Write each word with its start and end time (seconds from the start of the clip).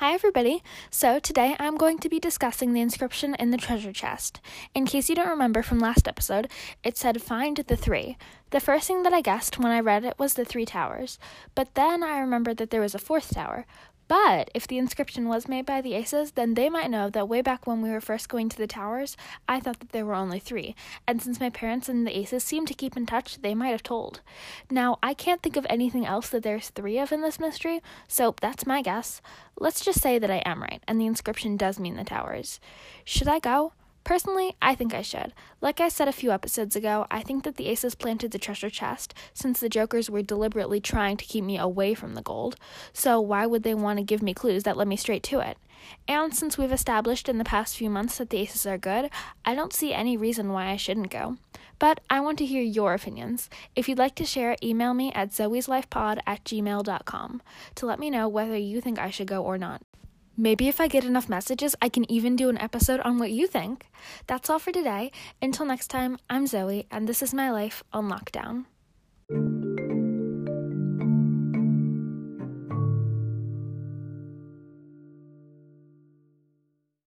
Hi, 0.00 0.14
everybody. 0.14 0.62
So, 0.88 1.18
today 1.18 1.54
I'm 1.58 1.76
going 1.76 1.98
to 1.98 2.08
be 2.08 2.18
discussing 2.18 2.72
the 2.72 2.80
inscription 2.80 3.34
in 3.34 3.50
the 3.50 3.58
treasure 3.58 3.92
chest. 3.92 4.40
In 4.74 4.86
case 4.86 5.10
you 5.10 5.14
don't 5.14 5.28
remember 5.28 5.62
from 5.62 5.78
last 5.78 6.08
episode, 6.08 6.50
it 6.82 6.96
said, 6.96 7.20
Find 7.20 7.58
the 7.58 7.76
three. 7.76 8.16
The 8.48 8.60
first 8.60 8.86
thing 8.86 9.02
that 9.02 9.12
I 9.12 9.20
guessed 9.20 9.58
when 9.58 9.70
I 9.70 9.80
read 9.80 10.06
it 10.06 10.18
was 10.18 10.32
the 10.32 10.44
three 10.46 10.64
towers, 10.64 11.18
but 11.54 11.74
then 11.74 12.02
I 12.02 12.18
remembered 12.18 12.56
that 12.56 12.70
there 12.70 12.80
was 12.80 12.94
a 12.94 12.98
fourth 12.98 13.34
tower. 13.34 13.66
But 14.10 14.50
if 14.54 14.66
the 14.66 14.76
inscription 14.76 15.28
was 15.28 15.46
made 15.46 15.66
by 15.66 15.80
the 15.80 15.94
Aces, 15.94 16.32
then 16.32 16.54
they 16.54 16.68
might 16.68 16.90
know 16.90 17.10
that 17.10 17.28
way 17.28 17.42
back 17.42 17.64
when 17.64 17.80
we 17.80 17.90
were 17.90 18.00
first 18.00 18.28
going 18.28 18.48
to 18.48 18.56
the 18.56 18.66
towers, 18.66 19.16
I 19.48 19.60
thought 19.60 19.78
that 19.78 19.90
there 19.90 20.04
were 20.04 20.16
only 20.16 20.40
three. 20.40 20.74
And 21.06 21.22
since 21.22 21.38
my 21.38 21.48
parents 21.48 21.88
and 21.88 22.04
the 22.04 22.18
Aces 22.18 22.42
seem 22.42 22.66
to 22.66 22.74
keep 22.74 22.96
in 22.96 23.06
touch, 23.06 23.40
they 23.40 23.54
might 23.54 23.68
have 23.68 23.84
told. 23.84 24.20
Now, 24.68 24.98
I 25.00 25.14
can't 25.14 25.40
think 25.40 25.56
of 25.56 25.64
anything 25.70 26.06
else 26.06 26.28
that 26.30 26.42
there's 26.42 26.70
three 26.70 26.98
of 26.98 27.12
in 27.12 27.20
this 27.20 27.38
mystery, 27.38 27.82
so 28.08 28.34
that's 28.40 28.66
my 28.66 28.82
guess. 28.82 29.22
Let's 29.60 29.84
just 29.84 29.89
say 29.92 30.18
that 30.18 30.30
I 30.30 30.42
am 30.44 30.62
right, 30.62 30.82
and 30.86 31.00
the 31.00 31.06
inscription 31.06 31.56
does 31.56 31.78
mean 31.78 31.96
the 31.96 32.04
towers. 32.04 32.60
Should 33.04 33.28
I 33.28 33.38
go? 33.38 33.72
Personally, 34.02 34.56
I 34.62 34.74
think 34.74 34.94
I 34.94 35.02
should. 35.02 35.34
Like 35.60 35.78
I 35.78 35.88
said 35.88 36.08
a 36.08 36.12
few 36.12 36.30
episodes 36.32 36.74
ago, 36.74 37.06
I 37.10 37.20
think 37.20 37.44
that 37.44 37.56
the 37.56 37.68
aces 37.68 37.94
planted 37.94 38.30
the 38.30 38.38
treasure 38.38 38.70
chest 38.70 39.14
since 39.34 39.60
the 39.60 39.68
jokers 39.68 40.10
were 40.10 40.22
deliberately 40.22 40.80
trying 40.80 41.16
to 41.18 41.24
keep 41.24 41.44
me 41.44 41.58
away 41.58 41.94
from 41.94 42.14
the 42.14 42.22
gold. 42.22 42.56
So 42.92 43.20
why 43.20 43.46
would 43.46 43.62
they 43.62 43.74
want 43.74 43.98
to 43.98 44.04
give 44.04 44.22
me 44.22 44.34
clues 44.34 44.62
that 44.62 44.76
led 44.76 44.88
me 44.88 44.96
straight 44.96 45.22
to 45.24 45.40
it? 45.40 45.58
And 46.08 46.34
since 46.34 46.56
we've 46.56 46.72
established 46.72 47.28
in 47.28 47.38
the 47.38 47.44
past 47.44 47.76
few 47.76 47.90
months 47.90 48.18
that 48.18 48.30
the 48.30 48.38
aces 48.38 48.66
are 48.66 48.78
good, 48.78 49.10
I 49.44 49.54
don't 49.54 49.72
see 49.72 49.92
any 49.92 50.16
reason 50.16 50.50
why 50.50 50.70
I 50.70 50.76
shouldn't 50.76 51.10
go. 51.10 51.36
But 51.80 51.98
I 52.08 52.20
want 52.20 52.38
to 52.38 52.46
hear 52.46 52.62
your 52.62 52.94
opinions. 52.94 53.50
If 53.74 53.88
you'd 53.88 53.98
like 53.98 54.14
to 54.16 54.24
share, 54.24 54.54
email 54.62 54.94
me 54.94 55.10
at 55.12 55.30
zoeslifepod 55.30 56.20
at 56.26 56.44
gmail.com 56.44 57.42
to 57.74 57.86
let 57.86 57.98
me 57.98 58.10
know 58.10 58.28
whether 58.28 58.56
you 58.56 58.80
think 58.80 58.98
I 59.00 59.10
should 59.10 59.26
go 59.26 59.42
or 59.42 59.58
not. 59.58 59.82
Maybe 60.36 60.68
if 60.68 60.80
I 60.80 60.88
get 60.88 61.04
enough 61.04 61.28
messages, 61.28 61.74
I 61.82 61.88
can 61.88 62.10
even 62.10 62.36
do 62.36 62.48
an 62.48 62.58
episode 62.58 63.00
on 63.00 63.18
what 63.18 63.30
you 63.30 63.46
think. 63.46 63.88
That's 64.26 64.48
all 64.48 64.58
for 64.58 64.72
today. 64.72 65.10
Until 65.42 65.66
next 65.66 65.88
time, 65.88 66.18
I'm 66.30 66.46
Zoe, 66.46 66.86
and 66.90 67.08
this 67.08 67.22
is 67.22 67.34
my 67.34 67.50
life 67.50 67.82
on 67.92 68.08
lockdown. 68.08 68.66